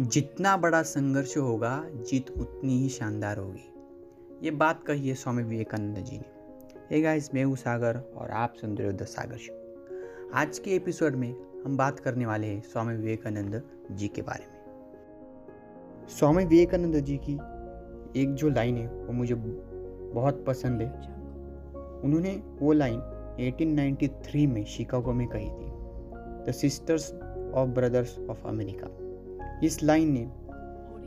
जितना 0.00 0.56
बड़ा 0.56 0.82
संघर्ष 0.82 1.36
होगा, 1.36 1.86
जीत 1.94 2.30
उतनी 2.30 2.78
ही 2.78 2.88
शानदार 2.88 3.38
होगी। 3.38 3.74
ये 4.42 4.50
बात 4.50 4.82
कही 4.82 5.08
है 5.08 5.14
स्वामी 5.14 5.42
विवेकानंद 5.42 5.96
जी 5.96 6.18
ने। 6.18 6.24
हे 6.90 7.02
गाइस 7.02 7.34
मैं 7.34 7.44
हूँ 7.44 7.56
सागर 7.56 7.96
और 8.16 8.30
आप 8.30 8.54
सुन 8.60 8.76
रहे 8.78 8.86
हो 8.86 8.92
द 8.92 9.02
सागर 9.02 9.36
शो। 9.36 9.76
आज 10.34 10.58
के 10.58 10.70
एपिसोड 10.70 11.14
में 11.14 11.62
हम 11.64 11.76
बात 11.76 12.00
करने 12.00 12.26
वाले 12.26 12.46
हैं 12.46 12.62
स्वामी 12.62 12.96
विवेकानंद 12.96 13.62
जी 13.90 14.08
के 14.08 14.22
बारे 14.22 14.46
में। 14.46 14.62
स्वामी 16.08 16.44
विवेकानंद 16.44 16.96
जी 16.96 17.16
की 17.16 17.34
एक 18.22 18.34
जो 18.34 18.48
लाइन 18.48 18.76
है, 18.76 18.86
वो 18.86 19.12
मुझे 19.12 19.34
बहुत 20.14 20.44
पसंद 20.46 20.82
है। 20.82 20.92
उन्होंने 22.00 22.42
वो 22.60 22.72
लाइन 22.72 23.00
1893 23.40 24.46
में 24.46 24.64
शिकागो 24.64 25.12
में 25.12 25.28
कही 25.28 25.48
थी। 25.48 25.70
The 26.46 26.52
sisters 26.52 27.12
of 27.54 27.68
brothers 27.68 28.18
of 28.18 28.46
America 28.46 29.07
इस 29.64 29.82
लाइन 29.82 30.12
ने 30.12 30.26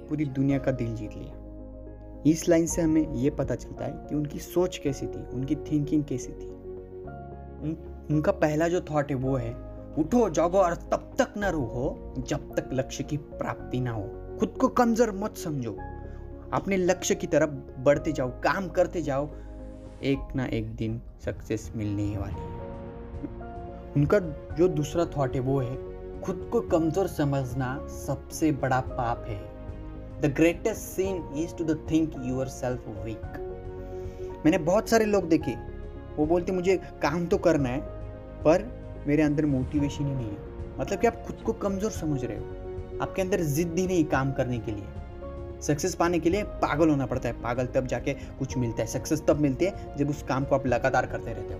पूरी 0.09 0.25
दुनिया 0.25 0.57
का 0.59 0.71
दिल 0.71 0.95
जीत 0.95 1.11
लिया। 1.15 2.21
इस 2.31 2.47
लाइन 2.49 2.65
से 2.65 2.81
हमें 2.81 3.13
ये 3.13 3.29
पता 3.29 3.55
चलता 3.55 3.85
है 3.85 3.91
कि 4.09 4.15
उनकी 4.15 4.39
सोच 4.39 4.77
कैसी 4.77 5.07
थी 5.07 5.23
उनकी 5.33 5.55
थिंकिंग 5.55 6.03
कैसी 6.03 6.31
थी। 6.31 6.47
उन, 6.47 7.77
उनका 8.11 8.31
पहला 8.31 8.67
जो 8.67 8.81
थॉट 8.81 9.11
है 9.11 9.15
वो 9.15 9.35
है 9.35 9.53
उठो 9.97 10.29
जागो 10.29 10.57
और 10.57 10.75
तब 10.75 11.11
तक 11.19 11.33
ना 11.37 11.49
रुको 11.49 12.13
जब 12.27 12.53
तक 12.55 12.69
लक्ष्य 12.73 13.03
की 13.03 13.17
प्राप्ति 13.17 13.79
ना 13.79 13.91
हो। 13.91 14.03
खुद 14.39 14.49
को 14.49 14.67
कमज़ोर 14.67 15.11
मत 15.11 15.37
समझो। 15.37 15.75
अपने 16.53 16.77
लक्ष्य 16.77 17.15
की 17.15 17.27
तरफ़ 17.27 17.49
बढ़ते 17.83 18.11
जाओ 18.11 18.29
काम 18.29 18.67
करते 18.67 19.01
जाओ। 19.01 19.29
एक 20.03 20.35
ना 20.35 20.45
एक 20.45 20.75
दिन 20.75 21.01
सक्सेस 21.25 21.71
मिलने 21.75 22.03
ही 22.03 22.17
वाली 22.17 22.59
उनका 23.95 24.19
जो 24.55 24.67
दूसरा 24.67 25.05
थॉट 25.05 25.35
है 25.35 25.39
वो 25.39 25.59
है 25.59 25.90
खुद 26.23 26.49
को 26.51 26.59
कमज़ोर 26.61 27.07
समझना 27.07 27.67
सबसे 27.89 28.51
बड़ा 28.53 28.79
पाप 28.89 29.25
है। 29.27 29.39
The 30.21 30.33
greatest 30.35 30.81
sin 30.81 31.23
is 31.35 31.55
to 31.55 31.63
the 31.63 31.77
think 31.91 32.13
yourself 32.49 32.87
weak 33.05 34.41
मैंने 34.45 34.57
बहुत 34.59 34.89
सारे 34.89 35.05
लोग 35.05 35.27
देखे, 35.29 35.55
वो 36.17 36.25
बोलते, 36.25 36.51
मुझे 36.51 36.75
काम 37.01 37.25
तो 37.25 37.37
करना 37.37 37.69
है, 37.69 37.79
पर 38.43 38.65
मेरे 39.07 39.23
अंदर 39.23 39.45
मोटिवेशन 39.45 40.05
ही 40.05 40.13
नहीं 40.13 40.29
है। 40.29 40.77
मतलब 40.79 40.99
कि 40.99 41.07
आप 41.07 41.23
खुद 41.27 41.41
को 41.45 41.53
कमज़ोर 41.55 41.91
समझ 41.91 42.23
रहे 42.23 42.37
हो, 42.37 42.43
आपके 43.01 43.21
अंदर 43.21 43.41
जिद 43.41 43.75
ही 43.77 43.87
नहीं 43.87 44.05
काम 44.05 44.31
करने 44.33 44.59
के 44.59 44.71
लिए। 44.71 45.59
सक्सेस 45.61 45.95
पाने 45.95 46.19
के 46.19 46.29
लिए 46.29 46.43
पागल 46.43 46.89
होना 46.89 47.05
पड़ता 47.05 47.29
है। 47.29 47.41
पागल 47.41 47.65
तब 47.65 47.87
जाके 47.87 48.13
कुछ 48.39 48.57
मिलता 48.57 48.81
है। 48.81 48.87
सक्सेस 48.87 49.23
तब 49.27 49.39
मिलती 49.39 49.65
है 49.65 49.95
जब 49.97 50.09
उस 50.09 50.23
काम 50.23 50.45
को 50.45 50.55
आप 50.55 50.67
लगातार 50.67 51.05
करते 51.05 51.33
रहते 51.33 51.53
हो। 51.53 51.59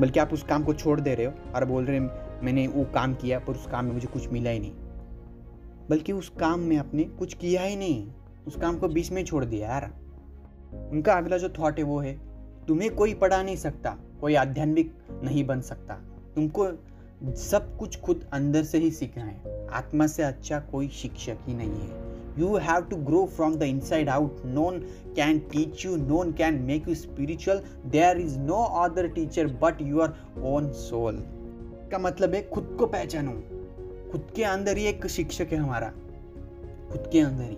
बल्कि 0.00 0.20
आप 0.20 0.32
उस 0.32 0.42
काम 0.42 0.64
को 0.64 0.74
छोड़ 0.74 1.00
दे 1.00 1.14
रहे 1.14 1.26
हो 1.26 1.32
और 1.54 1.64
बोल 1.64 1.84
रहे 1.84 1.98
हैं 1.98 2.25
मैंने 2.42 2.66
वो 2.66 2.84
काम 2.84 3.14
किया, 3.14 3.38
पर 3.38 3.52
उस 3.52 3.66
काम 3.66 3.84
में 3.84 3.92
मुझे 3.92 4.06
कुछ 4.06 4.28
मिला 4.28 4.50
ही 4.50 4.58
नहीं। 4.58 4.72
बल्कि 5.90 6.12
उस 6.12 6.28
काम 6.28 6.60
में 6.60 6.76
आपने 6.76 7.04
कुछ 7.04 7.34
किया 7.34 7.62
ही 7.62 7.76
नहीं। 7.76 8.08
उस 8.46 8.56
काम 8.56 8.78
को 8.78 8.88
बीच 8.88 9.12
में 9.12 9.24
छोड़ 9.24 9.44
दिया 9.44 9.68
यार। 9.68 9.94
उनका 10.92 11.14
अगला 11.14 11.38
जो 11.38 11.48
थॉट 11.48 11.78
है 11.78 11.84
वो 11.84 11.98
है, 11.98 12.20
तुम्हें 12.68 12.94
कोई 12.94 13.14
पढ़ा 13.14 13.42
नहीं 13.42 13.56
सकता, 13.56 13.96
कोई 14.20 14.34
आध्यात्मिक 14.34 14.94
नहीं 15.24 15.46
बन 15.46 15.60
सकता। 15.60 15.94
तुमको 16.34 16.68
सब 17.34 17.76
कुछ 17.78 18.00
खुद 18.00 18.26
अंदर 18.32 18.62
से 18.62 18.78
ही 18.78 18.90
सीखना 18.90 19.24
है। 19.24 19.68
आत्मा 19.68 20.06
से 20.06 20.22
अच्छा 20.22 20.60
कोई 20.60 20.88
शिक्षक 20.88 21.36
ही 21.46 21.54
नहीं 21.54 21.70
है। 21.70 22.16
You 22.38 22.56
have 22.56 22.80
to 22.80 22.96
grow 22.96 23.26
from 23.26 23.56
the 23.56 23.62
inside 23.62 24.08
out 24.08 24.36
none 24.44 24.78
can 25.16 25.38
teach 25.38 25.86
you 25.86 25.96
none 25.96 26.32
can 26.32 26.54
make 26.54 26.88
you 26.88 26.94
spiritual 26.94 27.62
there 27.86 28.16
is 28.16 28.38
no 28.38 28.62
other 28.62 29.08
teacher 29.08 29.46
but 29.46 29.82
your 29.82 30.16
own 30.38 30.72
soul 30.72 31.24
का 31.90 31.98
मतलब 31.98 32.34
है 32.34 32.42
खुद 32.50 32.76
को 32.78 32.86
पहचानो। 32.86 33.32
खुद 34.12 34.26
के 34.36 34.44
अंदर 34.44 34.76
ही 34.76 34.84
एक 34.84 35.06
शिक्षक 35.06 35.48
है 35.52 35.56
हमारा। 35.56 35.88
खुद 36.92 37.08
के 37.12 37.20
अंदर 37.20 37.44
ही। 37.44 37.56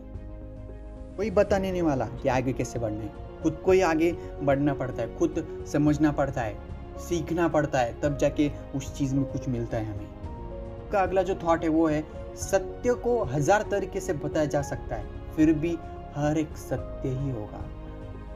कोई 1.16 1.30
बताने 1.30 1.72
नहीं 1.72 1.82
वाला 1.82 2.06
कि 2.06 2.28
आगे 2.28 2.52
कैसे 2.52 2.78
बढ़ना 2.78 3.06
खुद 3.42 3.62
को 3.64 3.72
ही 3.72 3.80
आगे 3.80 4.12
बढ़ना 4.42 4.74
पड़ता 4.74 5.02
है। 5.02 5.16
खुद 5.16 5.64
समझना 5.72 6.12
पड़ता 6.12 6.40
है। 6.40 6.56
सीखना 6.98 7.48
पड़ता 7.48 7.78
है। 7.78 8.00
तब 8.00 8.16
जाके 8.16 8.50
उस 8.76 8.98
चीज़ 8.98 9.14
में 9.14 9.24
कुछ 9.24 9.48
मिलता 9.48 9.76
है 9.76 9.84
हमें। 9.84 10.90
का 10.92 11.00
अगला 11.00 11.22
जो 11.22 11.34
थॉट 11.34 11.62
है 11.62 11.68
वो 11.68 11.86
है, 11.86 12.04
सत्य 12.36 12.94
को 12.94 13.22
हज़ार 13.24 13.64
तरीके 13.70 14.00
से 14.00 14.12
बताया 14.12 14.46
जा 14.46 14.62
सकता 14.62 14.96
है। 14.96 15.34
फिर 15.36 15.52
भी 15.52 15.76
हर 16.14 16.38
एक 16.38 16.56
सत्य 16.56 17.08
ही 17.08 17.30
होगा। 17.30 17.64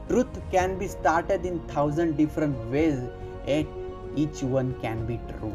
Truth 0.07 0.39
can 0.51 0.77
be 0.77 0.87
started 0.87 1.45
in 1.45 1.59
thousand 1.77 2.15
different 2.15 2.57
ways 2.57 3.03
at 3.49 4.15
each 4.19 4.43
one 4.43 4.71
can 4.71 5.05
be 5.05 5.17
true 5.17 5.51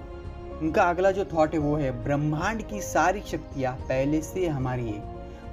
उनका 0.63 0.83
अगला 0.83 1.11
जो 1.11 1.25
थॉट 1.25 1.53
है, 1.55 1.59
वो 1.59 1.75
है, 1.77 1.91
ब्रह्मांड 2.05 2.63
की 2.63 2.81
सारी 2.81 3.21
शक्तियाँ 3.21 3.75
पहले 3.79 4.21
से 4.23 4.47
हमारी 4.47 4.89
है। 4.89 5.03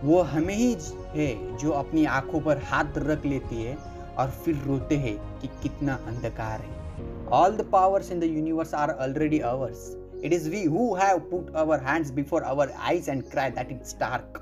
वो 0.04 0.22
हमें 0.22 0.54
ही 0.54 0.72
है 1.16 1.58
जो 1.58 1.72
अपनी 1.72 2.06
आँखों 2.06 2.40
पर 2.42 2.58
हाथ 2.64 2.98
रख 2.98 3.26
लेती 3.26 3.64
है 3.64 3.78
और 4.18 4.30
फिर 4.30 4.56
रोते 4.66 4.96
हैं 4.98 5.18
कि 5.40 5.48
कितना 5.64 5.94
अंधकार 6.08 6.62
है। 6.62 7.28
All 7.34 7.56
the 7.58 7.70
powers 7.72 8.12
in 8.12 8.20
the 8.20 8.24
universe 8.24 8.74
are 8.74 8.92
already 8.92 9.40
ours 9.40 9.90
it 10.24 10.34
is 10.34 10.50
we 10.50 10.64
who 10.66 10.94
have 10.96 11.20
put 11.32 11.56
our 11.56 11.80
hands 11.80 12.12
before 12.12 12.44
our 12.44 12.72
eyes 12.82 13.10
and 13.10 13.24
cry 13.24 13.50
that 13.50 13.72
it's 13.72 13.96
dark 14.00 14.42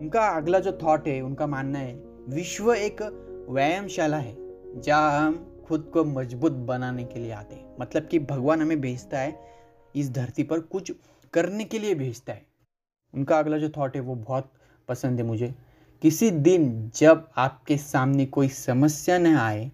उनका 0.00 0.26
अगला 0.28 0.58
जो 0.58 0.72
थॉट 0.72 1.06
है, 1.08 1.20
उनका 1.20 1.46
मानना 1.46 1.78
है, 1.78 1.94
विश्व 2.28 2.72
एक 2.74 3.02
व्यायामशाला 3.50 4.16
है, 4.16 4.36
जहाँ 4.80 5.20
हम 5.20 5.34
खुद 5.68 5.90
को 5.94 6.04
मज़बूत 6.04 6.52
बनाने 6.68 7.04
के 7.04 7.20
लिए 7.20 7.32
आते 7.32 7.54
हैं। 7.54 7.76
मतलब 7.80 8.06
कि 8.06 8.18
भगवान 8.18 8.62
हमें 8.62 8.80
भेजता 8.80 9.18
है 9.18 9.53
इस 9.94 10.10
धरती 10.12 10.42
पर 10.42 10.60
कुछ 10.60 10.92
करने 11.32 11.64
के 11.64 11.78
लिए 11.78 11.94
भेजता 11.94 12.32
है। 12.32 12.46
उनका 13.14 13.38
अगला 13.38 13.58
जो 13.58 13.68
थॉट 13.68 13.96
है, 13.96 14.02
वो 14.02 14.14
बहुत 14.14 14.52
पसंद 14.88 15.20
है 15.20 15.26
मुझे। 15.26 15.54
किसी 16.02 16.30
दिन 16.30 16.90
जब 16.96 17.28
आपके 17.36 17.76
सामने 17.76 18.26
कोई 18.26 18.48
समस्या 18.48 19.18
न 19.18 19.34
आए, 19.36 19.70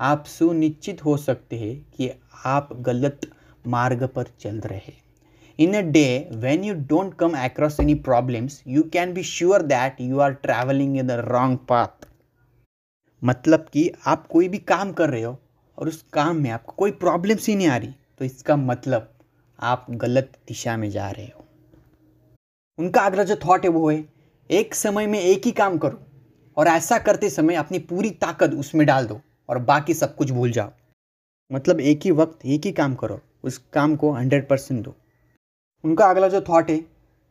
आप 0.00 0.24
सुनिश्चित 0.24 1.04
हो 1.04 1.16
सकते 1.16 1.58
हैं 1.58 1.76
कि 1.96 2.10
आप 2.44 2.68
गलत 2.80 3.30
मार्ग 3.66 4.04
पर 4.06 4.26
चल 4.40 4.60
रहे। 4.60 4.92
In 5.58 5.74
a 5.74 5.80
day 5.80 6.28
when 6.32 6.64
you 6.64 6.74
don't 6.74 7.14
come 7.14 7.32
across 7.38 7.80
any 7.80 7.94
problems 7.94 8.62
you 8.66 8.82
can 8.82 9.12
be 9.14 9.22
sure 9.22 9.62
that 9.62 10.00
you 10.00 10.18
are 10.18 10.32
travelling 10.34 10.96
in 10.98 11.06
the 11.06 11.10
wrong 11.10 11.58
path 11.68 12.06
मतलब 13.22 13.66
कि 13.72 13.90
आप 14.06 14.26
कोई 14.26 14.48
भी 14.48 14.58
काम 14.58 14.92
कर 14.92 15.10
रहे 15.10 15.22
हो 15.22 15.38
और 15.78 15.88
उस 15.88 16.04
काम 16.12 16.36
में 16.36 16.50
आपको 16.50 16.72
कोई 16.72 16.90
प्रॉब्लम्स 16.90 17.48
ही 17.48 17.54
नहीं 17.56 17.68
आ 17.68 17.76
रही। 17.76 17.94
तो 18.18 18.24
इसका 18.24 18.56
मतलब 18.56 19.12
आप 19.60 19.86
गलत 19.90 20.38
दिशा 20.48 20.76
में 20.76 20.90
जा 20.90 21.10
रहे 21.10 21.26
हो। 21.26 21.44
उनका 22.78 23.00
अगला 23.00 23.24
जो 23.24 23.36
थॉट 23.36 23.64
है 23.64 23.70
वो 23.70 23.90
है, 23.90 24.04
एक 24.50 24.74
समय 24.74 25.06
में 25.06 25.20
एक 25.20 25.46
ही 25.46 25.50
काम 25.52 25.78
करो 25.78 26.00
और 26.56 26.68
ऐसा 26.68 26.98
करते 26.98 27.30
समय 27.30 27.54
अपनी 27.54 27.78
पूरी 27.78 28.10
ताकत 28.10 28.54
उसमें 28.54 28.86
डाल 28.86 29.06
दो 29.06 29.20
और 29.48 29.58
बाकी 29.58 29.94
सब 29.94 30.16
कुछ 30.16 30.30
भूल 30.30 30.50
जाओ। 30.50 30.70
मतलब 31.52 31.80
एक 31.80 32.00
ही 32.04 32.10
वक्त, 32.10 32.46
एक 32.46 32.66
ही 32.66 32.72
काम 32.72 32.94
करो, 32.94 33.20
उस 33.44 33.58
काम 33.58 33.96
को 33.96 34.12
हंड्रेड 34.12 34.48
परसेंट 34.48 34.84
दो। 34.84 34.94
उनका 35.84 36.10
अगला 36.10 36.28
जो 36.28 36.40
थॉट 36.40 36.70
है, 36.70 36.84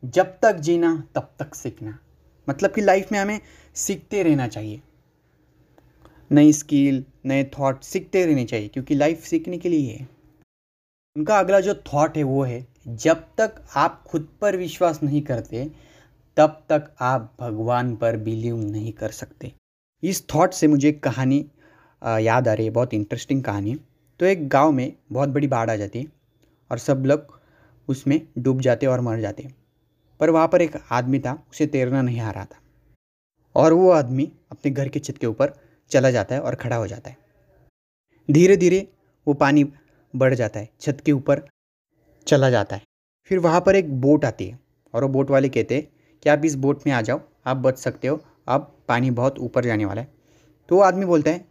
जब 0.06 0.26
तक 0.26 0.56
जीना, 0.56 1.04
तब 1.16 1.36
तक 1.40 1.56
सीखना। 1.56 2.00
मतलब 2.50 2.72
कि 2.72 2.82
लाइफ 2.82 3.12
में 3.12 3.20
हमें 3.20 3.40
सीखते 3.76 4.24
रहना 4.24 4.48
चाहिए। 4.48 4.82
नई 6.32 6.54
स्किल 6.54 7.06
नए 7.26 7.44
थॉट 7.44 7.84
सीखते 7.84 8.26
रहने 8.26 8.46
चाहिए, 8.46 8.68
क्योंकि 8.68 8.96
लाइफ 8.96 9.24
सीखने 9.24 9.58
के 9.58 9.70
लिए 9.70 9.94
है। 9.94 10.19
उनका 11.20 11.40
अगला 11.40 11.60
जो 11.60 11.74
थॉट 11.86 12.18
है 12.18 12.24
वो 12.24 12.44
है, 12.44 12.66
जब 12.88 13.24
तक 13.38 13.56
आप 13.76 14.04
खुद 14.08 14.28
पर 14.42 14.58
विश्वास 14.58 15.00
नहीं 15.04 15.22
करते, 15.22 15.64
तब 16.38 16.62
तक 16.70 16.86
आप 17.02 17.34
भगवान 17.40 17.96
पर 17.96 18.18
बिलीव 18.18 18.58
नहीं 18.58 18.92
कर 18.94 19.12
सकते। 19.12 19.52
इस 20.04 20.24
थॉट 20.30 20.54
से 20.54 20.68
मुझे 20.68 20.88
एक 20.90 21.04
कहानी 21.04 21.40
याद 22.02 22.48
आ 22.48 22.54
रही 22.54 22.66
है, 22.66 22.72
बहुत 22.72 22.94
इंटरेस्टिंग 22.94 23.44
कहानी। 23.44 23.76
तो 24.20 24.26
एक 24.26 24.48
गाँव 24.50 24.72
में 24.72 24.94
बहुत 25.12 25.30
बड़ी 25.30 25.48
बाढ़ 25.48 25.70
आ 25.70 25.76
जाती 25.76 26.00
है 26.00 26.06
और 26.72 26.78
सब 26.78 27.04
लोग 27.06 27.38
उसमें 27.88 28.22
डूब 28.38 28.62
जाते 28.62 28.86
और 28.86 29.02
मर 29.02 29.20
जाते 29.20 29.48
पर 30.20 30.30
वहाँ 30.30 30.48
पर 30.48 30.62
एक 30.62 30.78
आदमी 30.92 31.20
था, 31.20 31.34
उसे 31.52 31.68
तैरना 31.68 32.02
नहीं 32.02 32.20
आ 32.20 32.32
रहा 32.32 32.46
था। 32.46 32.62
और 33.56 33.74
वो 33.74 33.90
आदमी 33.92 34.32
अपने 34.52 34.72
घर 34.72 34.90
के 34.90 35.00
छत 35.00 35.18
के 35.18 35.28
ऊपर 35.28 35.54
चला 35.92 36.12
जाता 36.12 36.36
है 36.36 36.42
और 36.42 36.56
खड़ा 36.56 36.76
हो 36.76 36.88
जाता 36.88 37.10
है। 37.10 37.18
धीरे 38.30 38.58
धीरे 38.58 38.88
वो 39.28 39.34
पानी 39.36 39.64
बढ़ 40.14 40.34
जाता 40.34 40.60
है, 40.60 40.70
छत 40.82 41.02
के 41.06 41.12
ऊपर 41.12 41.42
चला 42.28 42.50
जाता 42.50 42.76
है। 42.76 42.82
फिर 43.32 43.40
वहाँ 43.40 43.62
पर 43.62 43.76
एक 43.76 43.92
बोट 44.02 44.26
आती 44.26 44.46
है 44.46 44.60
और 44.94 45.04
वो 45.04 45.10
बोट 45.10 45.30
वाले 45.32 45.50
कहते 45.50 45.76
हैं 45.76 45.88
कि 46.24 46.30
आप 46.30 46.46
इस 46.46 46.56
बोट 46.58 46.88
में 46.88 46.94
आ 46.94 47.02
जाओ, 47.02 47.22
आप 47.46 47.58
बच 47.58 47.78
सकते 47.78 48.08
हो, 48.08 48.22
अब 48.48 48.76
पानी 48.88 49.12
बहुत 49.12 49.40
ऊपर 49.40 49.66
जाने 49.66 49.86
वाला 49.86 50.02
है। 50.02 50.12
तो 50.70 50.76
वो 50.76 50.82
आदमी 50.82 51.06
बोलता 51.06 51.32
है, 51.32 51.46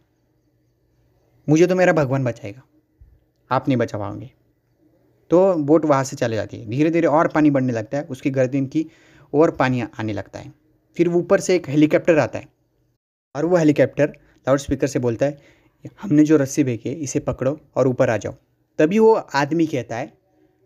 मुझे 1.47 1.67
तो 1.67 1.75
मेरा 1.75 1.93
भगवान 1.93 2.23
बचाएगा, 2.23 2.61
आप 3.51 3.67
नहीं 3.67 3.77
बचा 3.77 3.97
पाओगे 3.97 4.31
तो 5.31 5.53
बोट 5.55 5.85
वहाँ 5.85 6.03
से 6.03 6.15
चले 6.15 6.35
जाती 6.35 6.57
है। 6.57 6.69
धीरे 6.69 6.89
धीरे 6.89 7.07
और 7.07 7.27
पानी 7.27 7.49
बढ़ने 7.49 7.73
लगता 7.73 7.97
है, 7.97 8.03
उसकी 8.03 8.29
गर्दन 8.29 8.65
की 8.65 8.85
और 9.33 9.51
पानी 9.51 9.81
आने 9.81 10.13
लगता 10.13 10.39
है। 10.39 10.53
फिर 10.97 11.07
ऊपर 11.09 11.39
से 11.39 11.55
एक 11.55 11.69
हेलीकॉप्टर 11.69 12.19
आता 12.19 12.39
है 12.39 12.47
और 13.35 13.45
वो 13.45 13.57
हेलीकॉप्टर 13.57 14.07
लाउड 14.07 14.59
स्पीकर 14.59 14.87
से 14.87 14.99
बोलता 14.99 15.25
है, 15.25 15.37
हमने 16.01 16.23
जो 16.23 16.37
रस्सी 16.37 16.63
है, 16.63 16.93
इसे 16.93 17.19
पकड़ो 17.21 17.59
और 17.75 17.87
ऊपर 17.87 18.09
आ 18.09 18.17
जाओ। 18.17 18.33
तभी 18.79 18.99
वो 18.99 19.13
आदमी 19.13 19.65
कहता 19.67 19.95
है 19.97 20.13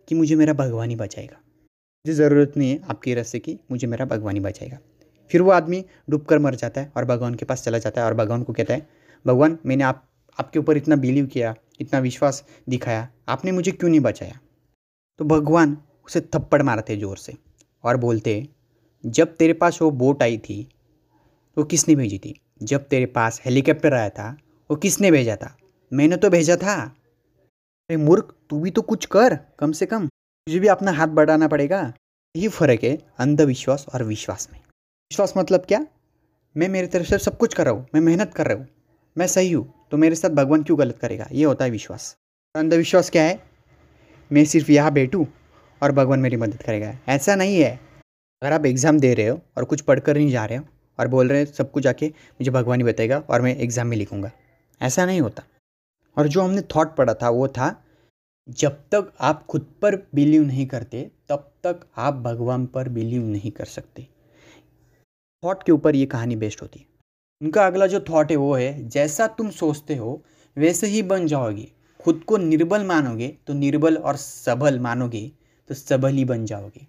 कि 0.08 0.14
मुझे 0.14 0.34
मेरा 0.34 0.52
भगवान 0.52 0.90
ही 0.90 0.96
बचाएगा। 0.96 1.36
मुझे 1.36 2.12
ज़रूरत 2.12 2.52
नहीं 2.56 2.70
है 2.70 2.80
आपकी 2.90 3.14
रस्से 3.14 3.38
की, 3.38 3.58
मुझे 3.70 3.86
मेरा 3.86 4.04
भगवान 4.04 4.34
ही 4.34 4.40
बचाएगा। 4.40 4.78
फिर 5.30 5.42
वो 5.42 5.50
आदमी 5.50 5.84
डूब 6.10 6.24
कर 6.24 6.38
मर 6.38 6.54
जाता 6.54 6.80
है 6.80 6.92
और 6.96 7.04
भगवान 7.04 7.34
के 7.34 7.44
पास 7.44 7.64
चला 7.64 7.78
जाता 7.78 8.00
है 8.00 8.06
और 8.06 8.14
भगवान 8.14 8.42
को 8.42 8.52
कहता 8.52 8.74
है, 8.74 8.86
भगवान, 9.26 9.58
मैंने 9.66 9.84
आप, 9.84 10.08
आपके 10.40 10.58
ऊपर 10.58 10.76
इतना 10.76 10.96
बिलीव 10.96 11.26
किया, 11.26 11.54
इतना 11.80 12.00
विश्वास 12.00 12.44
दिखाया, 12.68 13.08
आपने 13.28 13.52
मुझे 13.52 13.72
क्यों 13.72 13.90
नहीं 13.90 14.00
बचाया? 14.00 14.38
तो 15.18 15.24
भगवान 15.24 15.76
उसे 16.06 16.20
थप्पड़ 16.20 16.62
मारते 16.62 16.96
ज़ोर 16.96 17.16
से 17.16 17.34
और 17.84 17.96
बोलते 17.96 18.48
जब 19.06 19.36
तेरे 19.36 19.52
पास 19.52 19.82
वो 19.82 19.90
बोट 19.90 20.22
आई 20.22 20.38
थी, 20.38 20.68
वो 21.58 21.64
किसने 21.64 21.96
भेजी 21.96 22.18
थी? 22.18 22.40
जब 22.62 22.86
तेरे 22.88 23.06
पास 23.06 23.42
हेलीकॉप्टर 23.44 23.94
आया 23.94 24.08
था, 24.08 24.36
वो 24.70 24.76
किसने 24.76 25.10
भेजा 25.10 25.36
था? 25.36 25.56
मैंने 25.92 26.16
तो 26.16 26.30
भेजा 26.30 26.56
था। 26.56 26.96
अरे 27.90 27.96
मूर्ख, 27.98 28.32
तू 28.50 28.58
भी 28.60 28.70
तो 28.70 28.82
कुछ 28.82 29.04
कर, 29.06 29.36
कम 29.58 29.72
से 29.72 29.86
कम। 29.86 30.06
तुझे 30.06 30.58
भी 30.58 30.68
अपना 30.68 30.92
हाथ 30.92 31.08
बढ़ाना 31.08 31.48
पड़ेगा। 31.48 31.80
यही 32.34 32.48
फ़र्क 32.50 32.84
है 32.84 32.96
अंधविश्वास 33.18 33.84
और 33.88 34.02
विश्वास 34.04 34.48
में। 34.52 34.58
विश्वास 34.58 35.34
मतलब 35.36 35.64
क्या? 35.68 35.84
मैं 36.56 36.68
मेरी 36.68 36.86
तरफ़ 36.86 37.06
से 37.06 37.18
सब 37.18 37.36
कुछ 37.38 37.54
कर 37.54 37.64
रहा 37.64 37.74
हूँ, 37.74 37.86
मैं 37.94 38.00
मेहनत 38.00 38.32
कर 38.34 38.46
रहा 38.46 38.58
हूँ, 38.58 38.66
मैं 39.16 39.26
सही 39.26 39.52
हूँ 39.52 39.72
तो 39.90 39.96
मेरे 39.96 40.14
साथ 40.14 40.30
भगवान 40.32 40.62
क्यों 40.62 40.78
गलत 40.78 40.98
करेगा? 40.98 41.28
ये 41.32 41.44
होता 41.44 41.64
है 41.64 41.70
विश्वास। 41.70 42.14
अंधविश्वास 42.54 43.10
क्या 43.10 43.22
है? 43.22 43.40
मैं 44.30 44.44
सिर्फ़ 44.46 44.70
यहाँ 44.72 44.92
बैठूँ 44.92 45.26
और 45.82 45.92
भगवान 45.92 46.20
मेरी 46.20 46.36
मदद 46.36 46.62
करेगा। 46.62 46.94
ऐसा 47.08 47.34
नहीं 47.36 47.60
है। 47.60 47.72
अगर 48.42 48.52
आप 48.52 48.66
एग्ज़ाम 48.66 48.98
दे 49.00 49.14
रहे 49.14 49.28
हो 49.28 49.40
और 49.56 49.64
कुछ 49.64 49.80
पढ़कर 49.82 50.16
नहीं 50.16 50.30
जा 50.30 50.44
रहे 50.44 50.58
हो 50.58 50.64
और 50.98 51.08
बोल 51.08 51.28
रहे 51.28 51.38
हैं 51.38 51.46
सब 51.46 51.70
कुछ 51.70 51.86
आके 51.86 52.06
मुझे 52.06 52.50
भगवान 52.50 52.80
ही 52.80 52.86
बताएगा 52.86 53.18
और 53.20 53.42
मैं 53.42 53.56
एग्ज़ाम 53.56 53.86
में 53.86 53.96
लिखूँगा। 53.96 54.30
ऐसा 54.80 55.06
नहीं 55.06 55.20
होता। 55.20 55.42
और 56.16 56.28
जो 56.28 56.42
हमने 56.42 56.62
थॉट 56.62 56.96
पढ़ा 56.96 57.14
था, 57.14 57.30
वो 57.30 57.48
था, 57.48 57.84
जब 58.48 58.72
तक 58.92 59.12
आप 59.20 59.46
खुद 59.46 59.66
पर 59.82 59.96
बिलीव 60.14 60.42
नहीं 60.42 60.66
करते, 60.66 61.10
तब 61.28 61.50
तक 61.64 61.80
आप 61.96 62.14
भगवान 62.14 62.66
पर 62.66 62.88
बिलीव 62.88 63.22
नहीं 63.22 63.50
कर 63.50 63.64
सकते। 63.64 64.08
थॉट 65.42 65.62
के 65.62 65.72
ऊपर 65.72 65.96
ये 65.96 66.06
कहानी 66.06 66.36
बेस्ट 66.36 66.62
होती 66.62 66.78
है। 66.80 66.86
उनका 67.40 67.66
अगला 67.66 67.86
जो 67.86 68.00
थॉट 68.00 68.30
है, 68.30 68.36
वो 68.36 68.54
है, 68.54 68.88
जैसा 68.88 69.26
तुम 69.26 69.50
सोचते 69.50 69.96
हो, 69.96 70.22
वैसे 70.56 70.86
ही 70.86 71.02
बन 71.02 71.26
जाओगे। 71.26 71.70
खुद 72.00 72.22
को 72.26 72.36
निर्बल 72.36 72.84
मानोगे 72.84 73.28
तो 73.46 73.54
निर्बल 73.54 73.96
और 73.96 74.16
सबल 74.16 74.78
मानोगे 74.78 75.30
तो 75.70 75.74
सबल 75.74 76.12
ही 76.12 76.24
बन 76.24 76.44
जाओगे। 76.44 76.86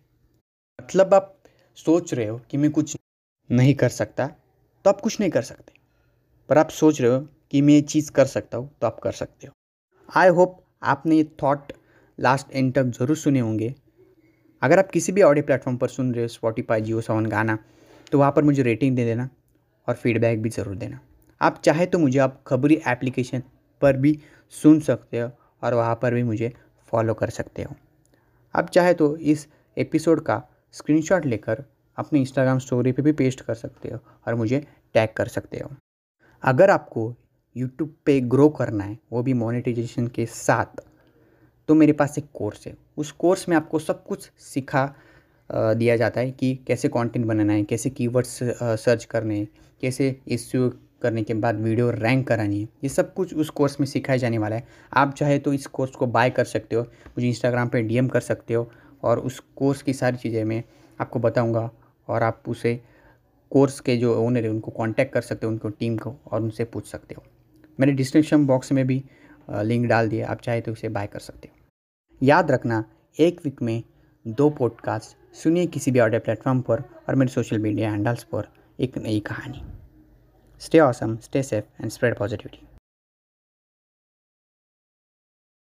मतलब 0.81 1.13
आप 1.13 1.35
सोच 1.77 2.13
रहे 2.13 2.27
हो 2.27 2.39
कि 2.51 2.57
मैं 2.57 2.71
कुछ 2.71 2.95
नहीं 3.49 3.73
कर 3.75 3.89
सकता 3.89 4.27
तो 4.27 4.89
आप 4.89 5.01
कुछ 5.01 5.19
नहीं 5.19 5.29
कर 5.29 5.41
सकते। 5.41 5.73
पर 6.49 6.57
आप 6.57 6.69
सोच 6.69 7.01
रहे 7.01 7.11
हो 7.11 7.27
कि 7.55 7.61
मैं 7.61 7.73
ये 7.73 7.81
चीज़ 7.83 8.11
कर 8.11 8.25
सकता 8.27 8.57
हूँ 8.57 8.69
तो 8.81 8.87
आप 8.87 8.99
कर 8.99 9.11
सकते 9.13 9.47
हो। 9.47 9.53
आई 10.09 10.29
होप 10.29 10.57
आपने 10.83 11.15
ये 11.15 11.23
थॉट 11.43 11.71
लास्ट 12.19 12.51
एंड 12.51 12.73
तक 12.73 12.85
ज़रूर 12.97 13.17
सुने 13.17 13.39
होंगे। 13.39 13.73
अगर 14.61 14.79
आप 14.79 14.89
किसी 14.91 15.11
भी 15.11 15.21
ऑडियो 15.21 15.45
प्लेटफॉर्म 15.45 15.77
पर 15.77 15.87
सुन 15.89 16.13
रहे 16.13 16.23
हो 16.23 16.27
स्पॉटीफाई 16.27 16.81
जियो 16.81 17.01
सावन 17.01 17.25
गाना 17.27 17.57
तो 18.11 18.19
वहाँ 18.19 18.31
पर 18.31 18.43
मुझे 18.43 18.63
रेटिंग 18.63 18.95
दे 18.95 19.05
देना 19.05 19.29
और 19.87 19.95
फीडबैक 19.95 20.41
भी 20.41 20.49
ज़रूर 20.49 20.75
देना। 20.75 20.99
आप 21.41 21.61
चाहे 21.63 21.85
तो 21.85 21.99
मुझे 21.99 22.19
आप 22.19 22.43
खबरी 22.47 22.81
एप्लीकेशन 22.87 23.43
पर 23.81 23.97
भी 23.97 24.17
सुन 24.53 24.79
सकते 24.81 25.19
हो 25.19 25.31
और 25.63 25.73
वहाँ 25.73 25.95
पर 26.01 26.13
भी 26.13 26.23
मुझे 26.25 26.53
फॉलो 26.91 27.13
कर 27.13 27.29
सकते 27.31 27.63
हो। 27.63 27.75
आप 28.55 28.69
चाहे 28.69 28.93
तो 28.93 29.15
इस 29.17 29.47
एपिसोड 29.77 30.25
का 30.25 30.41
स्क्रीनशॉट 30.73 31.25
लेकर 31.27 31.63
अपने 31.97 32.19
इंस्टाग्राम 32.19 32.59
स्टोरी 32.61 32.91
पे 32.91 33.01
भी 33.01 33.11
पेस्ट 33.13 33.41
कर 33.41 33.53
सकते 33.55 33.89
हो 33.89 33.99
और 34.27 34.35
मुझे 34.35 34.65
टैग 34.95 35.09
कर 35.17 35.27
सकते 35.29 35.59
हो। 35.59 35.75
अगर 36.43 36.69
आपको 36.69 37.13
यूट्यूब 37.55 37.93
पे 38.05 38.19
ग्रो 38.21 38.47
करना 38.49 38.83
है, 38.83 38.97
वो 39.11 39.23
भी 39.23 39.33
मोनेटाइजेशन 39.33 40.07
के 40.07 40.25
साथ। 40.25 40.81
तो 41.69 41.75
मेरे 41.75 41.93
पास 41.93 42.17
एक 42.17 42.25
कोर्स 42.33 42.67
है। 42.67 42.75
उस 42.97 43.11
कोर्स 43.13 43.47
में 43.49 43.55
आपको 43.57 43.79
सब 43.79 44.03
कुछ 44.03 44.29
सिखा 44.39 44.93
दिया 45.49 45.95
जाता 45.97 46.21
है 46.21 46.31
कि 46.31 46.53
कैसे 46.67 46.87
कंटेंट 46.87 47.25
बनाना 47.25 47.53
है, 47.53 47.63
कैसे 47.63 47.89
कीवर्ड्स 47.89 48.39
सर्च 48.61 49.05
करने 49.05 49.37
हैं, 49.37 49.47
कैसे 49.81 50.15
एस 50.27 50.51
करने 51.01 51.23
के 51.23 51.33
बाद 51.35 51.59
वीडियो 51.61 51.89
रैंक 51.91 52.27
करानी 52.27 52.59
है। 52.61 52.67
ये 52.83 52.89
सब 52.89 53.13
कुछ 53.13 53.33
उस 53.33 53.49
कोर्स 53.49 53.79
में 53.79 53.87
सिखाया 53.87 54.17
जाने 54.17 54.37
वाला 54.37 54.55
है। 54.55 54.67
आप 54.93 55.13
चाहे 55.13 55.37
तो 55.39 55.53
इस 55.53 55.65
कोर्स 55.67 55.91
को 55.91 56.07
बाय 56.07 56.29
कर 56.29 56.45
सकते 56.45 56.75
हो, 56.75 56.81
मुझे 56.81 57.27
इंस्टाग्राम 57.27 57.69
पे 57.69 57.81
डीएम 57.81 58.07
कर 58.07 58.21
सकते 58.21 58.53
हो 58.53 58.69
और 59.03 59.19
उस 59.19 59.39
कोर्स 59.55 59.81
की 59.81 59.93
सारी 59.93 60.17
चीज़ें 60.17 60.43
मैं 60.43 60.63
आपको 60.99 61.19
बताऊँगा 61.19 61.69
और 62.07 62.23
आप 62.23 62.43
उसे 62.47 62.79
कोर्स 63.51 63.79
के 63.79 63.95
जो 63.97 64.15
ओनर 64.17 64.43
है, 64.43 64.49
उनको 64.49 64.71
कांटेक्ट 64.71 65.13
कर 65.13 65.21
सकते 65.21 65.45
हो, 65.45 65.51
उनको 65.51 65.69
टीम 65.69 65.97
को 65.97 66.15
और 66.27 66.41
उनसे 66.41 66.63
पूछ 66.65 66.87
सकते 66.87 67.15
हो। 67.15 67.23
मैंने 67.79 67.93
डिस्क्रिप्शन 67.93 68.45
बॉक्स 68.45 68.71
में 68.71 68.85
भी 68.87 69.03
लिंक 69.49 69.87
डाल 69.87 70.09
दिया 70.09 70.27
आप 70.27 70.41
चाहे 70.41 70.61
तो 70.61 70.71
उसे 70.71 70.89
बाय 70.89 71.07
कर 71.07 71.19
सकते 71.19 71.47
हो। 71.47 71.55
याद 72.21 72.51
रखना, 72.51 72.83
एक 73.17 73.41
वीक 73.45 73.61
में 73.61 73.83
दो 74.25 74.49
पॉडकास्ट 74.49 75.35
सुनिए 75.35 75.65
किसी 75.67 75.91
भी 75.91 75.99
ऑडियो 75.99 76.19
प्लेटफॉर्म 76.19 76.61
पर 76.61 76.83
और 77.09 77.15
मेरे 77.15 77.31
सोशल 77.31 77.59
मीडिया 77.59 77.91
हैंडल्स 77.91 78.23
पर 78.23 78.47
एक 78.79 78.97
नई 78.97 79.19
कहानी। 79.19 79.63
Stay 80.61 80.79
awesome 80.79 81.17
stay 81.17 81.43
safe 81.43 81.81
and 81.81 81.91
spread 81.91 82.17
positivity 82.17 82.67